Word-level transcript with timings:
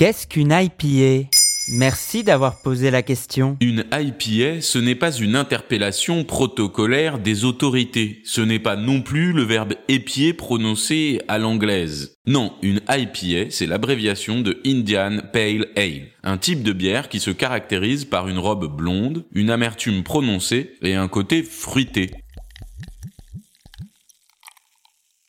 Qu'est-ce 0.00 0.26
qu'une 0.26 0.50
IPA 0.50 1.28
Merci 1.68 2.24
d'avoir 2.24 2.62
posé 2.62 2.90
la 2.90 3.02
question. 3.02 3.58
Une 3.60 3.84
IPA, 3.92 4.62
ce 4.62 4.78
n'est 4.78 4.94
pas 4.94 5.12
une 5.12 5.36
interpellation 5.36 6.24
protocolaire 6.24 7.18
des 7.18 7.44
autorités. 7.44 8.22
Ce 8.24 8.40
n'est 8.40 8.58
pas 8.58 8.76
non 8.76 9.02
plus 9.02 9.34
le 9.34 9.42
verbe 9.42 9.74
épier 9.88 10.32
prononcé 10.32 11.20
à 11.28 11.36
l'anglaise. 11.36 12.16
Non, 12.26 12.54
une 12.62 12.80
IPA, 12.88 13.50
c'est 13.50 13.66
l'abréviation 13.66 14.40
de 14.40 14.58
Indian 14.64 15.18
Pale 15.34 15.66
Ale, 15.76 16.08
un 16.22 16.38
type 16.38 16.62
de 16.62 16.72
bière 16.72 17.10
qui 17.10 17.20
se 17.20 17.30
caractérise 17.30 18.06
par 18.06 18.26
une 18.26 18.38
robe 18.38 18.74
blonde, 18.74 19.26
une 19.32 19.50
amertume 19.50 20.02
prononcée 20.02 20.78
et 20.80 20.94
un 20.94 21.08
côté 21.08 21.42
fruité. 21.42 22.10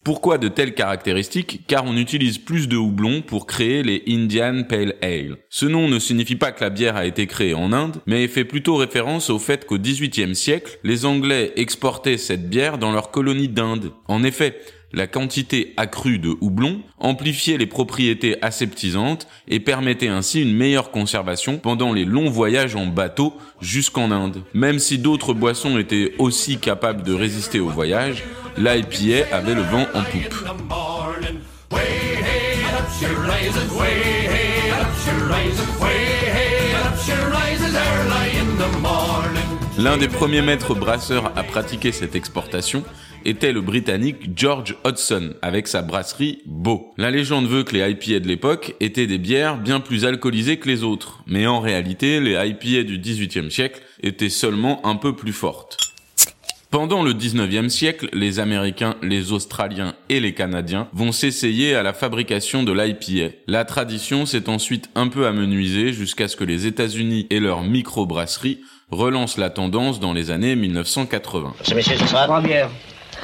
Pourquoi 0.04 0.40
de 0.40 0.48
telles 0.48 0.74
caractéristiques 0.74 1.62
Car 1.68 1.86
on 1.86 1.96
utilise 1.96 2.40
plus 2.40 2.68
de 2.68 2.76
houblon 2.76 3.22
pour 3.22 3.46
créer 3.46 3.84
les 3.84 4.04
Indian 4.08 4.64
Pale 4.68 4.96
Ale. 5.04 5.38
Ce 5.52 5.68
nom 5.68 5.88
ne 5.88 6.00
signifie 6.00 6.36
pas 6.36 6.52
que 6.52 6.64
la 6.64 6.72
bière 6.72 6.96
a 6.96 7.06
été 7.06 7.28
créée 7.28 7.54
en 7.54 7.72
Inde, 7.72 7.98
mais 8.08 8.28
fait 8.28 8.44
plutôt 8.44 8.78
référence 8.78 9.30
au 9.30 9.38
fait 9.38 9.68
qu'au 9.68 9.78
XVIIIe 9.78 10.36
siècle, 10.36 10.80
les 10.84 11.06
Anglais 11.06 11.54
exportaient 11.56 12.18
cette 12.18 12.50
bière 12.50 12.80
dans 12.80 12.92
leur 12.92 13.12
colonie 13.12 13.48
d'Inde. 13.48 13.92
En 14.08 14.24
effet, 14.24 14.60
la 14.94 15.08
quantité 15.08 15.74
accrue 15.78 16.18
de 16.18 16.36
houblon 16.42 16.82
amplifiait 16.98 17.58
les 17.58 17.68
propriétés 17.68 18.36
aseptisantes 18.44 19.28
et 19.48 19.60
permettait 19.60 20.08
ainsi 20.08 20.42
une 20.42 20.54
meilleure 20.54 20.92
conservation 20.92 21.60
pendant 21.60 21.94
les 21.94 22.06
longs 22.06 22.30
voyages 22.30 22.76
en 22.76 22.88
bateau 22.88 23.34
jusqu'en 23.62 24.12
Inde. 24.12 24.42
Même 24.54 24.80
si 24.80 24.98
d'autres 24.98 25.34
boissons 25.34 25.78
étaient 25.78 26.14
aussi 26.18 26.58
capables 26.58 27.04
de 27.04 27.14
résister 27.14 27.60
au 27.60 27.70
voyage, 27.70 28.24
l'IPA 28.58 29.36
avait 29.36 29.56
le 29.56 29.62
vent 29.62 29.86
en 29.94 30.04
poupe. 30.04 30.36
L'un 39.78 39.98
des 39.98 40.08
premiers 40.08 40.42
maîtres 40.42 40.76
brasseurs 40.76 41.32
à 41.36 41.44
pratiquer 41.44 41.92
cette 41.92 42.16
exportation 42.16 42.84
était 43.26 43.52
le 43.52 43.62
Britannique 43.62 44.38
George 44.38 44.76
Hodgson 44.84 45.34
avec 45.42 45.68
sa 45.68 45.82
brasserie 45.82 46.42
Beau. 46.46 46.94
La 46.98 47.10
légende 47.10 47.48
veut 47.48 47.64
que 47.64 47.76
les 47.76 47.90
IPA 47.90 48.20
de 48.20 48.28
l'époque 48.28 48.76
étaient 48.80 49.08
des 49.08 49.18
bières 49.18 49.58
bien 49.58 49.80
plus 49.80 50.06
alcoolisées 50.06 50.58
que 50.58 50.68
les 50.68 50.84
autres, 50.84 51.24
mais 51.26 51.48
en 51.48 51.60
réalité 51.60 52.20
les 52.20 52.34
IPA 52.34 52.84
du 52.84 53.00
XVIIIe 53.00 53.52
siècle 53.52 53.82
étaient 54.04 54.30
seulement 54.30 54.86
un 54.86 54.96
peu 54.96 55.16
plus 55.16 55.34
fortes. 55.34 55.81
Pendant 56.72 57.04
le 57.04 57.14
19e 57.14 57.68
siècle, 57.68 58.08
les 58.14 58.40
Américains, 58.40 58.96
les 59.02 59.34
Australiens 59.34 59.94
et 60.08 60.22
les 60.22 60.34
Canadiens 60.34 60.88
vont 60.94 61.12
s'essayer 61.12 61.76
à 61.76 61.84
la 61.84 61.92
fabrication 61.92 62.64
de 62.64 62.72
l'IPA. 62.72 63.36
La 63.46 63.66
tradition 63.66 64.26
s'est 64.26 64.48
ensuite 64.48 64.90
un 64.96 65.10
peu 65.10 65.28
amenuisée 65.28 65.92
jusqu'à 65.92 66.30
ce 66.30 66.38
que 66.38 66.46
les 66.46 66.68
États-Unis 66.68 67.28
et 67.30 67.42
leurs 67.42 67.64
microbrasseries 67.64 68.62
relance 68.90 69.38
la 69.38 69.50
tendance 69.50 70.00
dans 70.00 70.14
les 70.14 70.32
années 70.32 70.56
1980. 70.56 71.56
Ce 71.62 71.76
monsieur, 71.76 71.98
ce 71.98 72.08
sera 72.08 72.24
Trois 72.24 72.40
bières. 72.40 72.70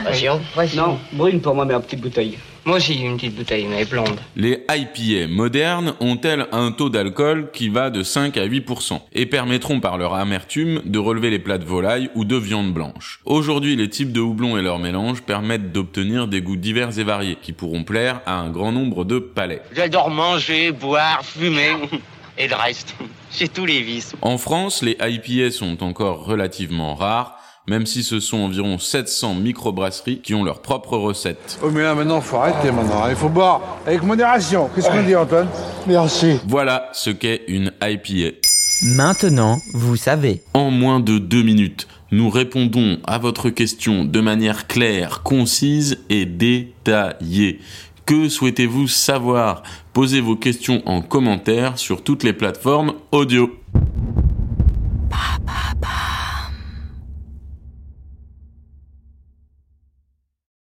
Passion 0.03 0.41
Non, 0.75 0.99
brune 1.13 1.39
pour 1.39 1.55
moi, 1.55 1.63
mais 1.63 1.73
en 1.73 1.79
petite 1.79 2.01
bouteille. 2.01 2.37
Moi 2.67 2.75
aussi, 2.75 2.95
une 2.95 3.15
petite 3.15 3.33
bouteille, 3.33 3.65
mais 3.65 3.85
blonde. 3.85 4.19
Les 4.35 4.65
IPA 4.69 5.29
modernes 5.29 5.93
ont-elles 6.01 6.47
un 6.51 6.73
taux 6.73 6.89
d'alcool 6.89 7.49
qui 7.53 7.69
va 7.69 7.89
de 7.89 8.03
5 8.03 8.35
à 8.35 8.45
8% 8.45 8.99
et 9.13 9.25
permettront 9.25 9.79
par 9.79 9.97
leur 9.97 10.15
amertume 10.15 10.81
de 10.83 10.99
relever 10.99 11.29
les 11.29 11.39
plats 11.39 11.59
de 11.59 11.63
volaille 11.63 12.09
ou 12.13 12.25
de 12.25 12.35
viande 12.35 12.73
blanche? 12.73 13.21
Aujourd'hui, 13.23 13.77
les 13.77 13.89
types 13.89 14.11
de 14.11 14.19
houblon 14.19 14.57
et 14.57 14.61
leur 14.61 14.79
mélange 14.79 15.21
permettent 15.21 15.71
d'obtenir 15.71 16.27
des 16.27 16.41
goûts 16.41 16.57
divers 16.57 16.99
et 16.99 17.05
variés 17.05 17.37
qui 17.41 17.53
pourront 17.53 17.85
plaire 17.85 18.19
à 18.25 18.33
un 18.33 18.49
grand 18.49 18.73
nombre 18.73 19.05
de 19.05 19.19
palais. 19.19 19.61
J'adore 19.73 20.09
manger, 20.09 20.73
boire, 20.73 21.23
fumer. 21.23 21.71
Et 22.39 22.47
le 22.47 22.55
reste, 22.55 22.95
j'ai 23.35 23.47
tous 23.47 23.65
les 23.65 23.81
vices. 23.81 24.13
En 24.21 24.37
France, 24.37 24.83
les 24.83 24.95
IPA 25.01 25.49
sont 25.49 25.81
encore 25.83 26.23
relativement 26.25 26.93
rares, 26.93 27.36
même 27.67 27.85
si 27.85 28.03
ce 28.03 28.19
sont 28.19 28.37
environ 28.37 28.77
700 28.77 29.35
microbrasseries 29.35 30.21
qui 30.21 30.33
ont 30.33 30.43
leur 30.43 30.61
propre 30.61 30.97
recette. 30.97 31.59
Oh 31.61 31.69
mais 31.69 31.83
là 31.83 31.95
maintenant 31.95 32.21
faut 32.21 32.37
arrêter 32.37 32.71
maintenant, 32.71 33.07
il 33.09 33.15
faut 33.15 33.29
boire 33.29 33.79
avec 33.85 34.03
modération. 34.03 34.69
Qu'est-ce 34.73 34.89
qu'on 34.89 35.03
dit 35.03 35.15
Antoine? 35.15 35.47
Merci. 35.85 36.39
Voilà 36.47 36.89
ce 36.93 37.09
qu'est 37.09 37.41
une 37.47 37.71
IPA. 37.81 38.37
Maintenant, 38.83 39.57
vous 39.73 39.95
savez. 39.95 40.43
En 40.53 40.69
moins 40.69 40.99
de 40.99 41.17
deux 41.17 41.41
minutes, 41.41 41.87
nous 42.11 42.29
répondons 42.29 42.99
à 43.05 43.17
votre 43.17 43.49
question 43.49 44.05
de 44.05 44.21
manière 44.21 44.67
claire, 44.67 45.23
concise 45.23 45.97
et 46.09 46.25
détaillée. 46.25 47.59
Que 48.05 48.29
souhaitez-vous 48.29 48.87
savoir? 48.87 49.63
Posez 49.93 50.21
vos 50.21 50.35
questions 50.35 50.81
en 50.85 51.01
commentaire 51.01 51.77
sur 51.77 52.03
toutes 52.03 52.23
les 52.23 52.33
plateformes 52.33 52.93
audio. 53.11 53.49